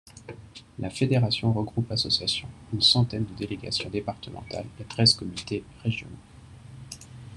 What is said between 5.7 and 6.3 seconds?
régionaux.